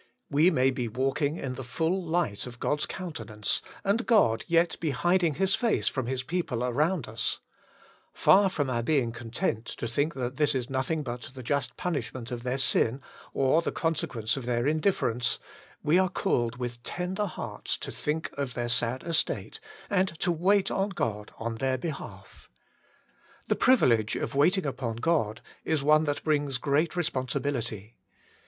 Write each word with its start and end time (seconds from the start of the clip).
We 0.31 0.49
may 0.49 0.71
be 0.71 0.87
walking 0.87 1.37
in 1.37 1.53
the 1.53 1.63
full 1.63 2.03
light 2.03 2.47
of 2.47 2.59
God's 2.59 2.87
countenance, 2.87 3.61
and 3.83 4.07
God 4.07 4.43
yet 4.47 4.75
be 4.79 4.89
hiding 4.89 5.35
His 5.35 5.53
face 5.53 5.87
from 5.87 6.07
His 6.07 6.23
people 6.23 6.63
around 6.63 7.07
us; 7.07 7.39
far 8.11 8.49
from 8.49 8.67
our 8.67 8.81
being 8.81 9.11
content 9.11 9.67
to 9.77 9.87
think 9.87 10.15
that 10.15 10.37
this 10.37 10.55
is 10.55 10.71
nothing 10.71 11.03
but 11.03 11.29
the 11.35 11.43
just 11.43 11.77
punishment 11.77 12.31
of 12.31 12.41
their 12.41 12.57
ein, 12.73 12.99
or 13.31 13.61
the 13.61 13.71
consequence 13.71 14.35
of 14.35 14.47
their 14.47 14.63
indiffer* 14.63 15.13
WAITING 15.13 15.13
ON 15.13 15.13
GODl. 15.13 15.13
85 15.13 15.15
ence, 15.15 15.39
we 15.83 15.99
are 15.99 16.09
called 16.09 16.57
with 16.57 16.81
tender 16.81 17.27
hearts 17.27 17.77
to 17.77 17.91
think 17.91 18.31
of 18.35 18.55
their 18.55 18.69
sad 18.69 19.03
estate, 19.03 19.59
and 19.87 20.07
to 20.19 20.31
wait 20.31 20.71
on 20.71 20.89
God 20.89 21.31
on 21.37 21.57
their 21.57 21.77
hehalf. 21.77 22.47
The 23.47 23.55
privilege 23.55 24.15
of 24.15 24.33
waiting 24.33 24.65
upon 24.65 24.95
God 24.95 25.41
is 25.63 25.83
one 25.83 26.05
that 26.05 26.23
brings 26.23 26.57
great 26.57 26.95
responsibility. 26.95 27.97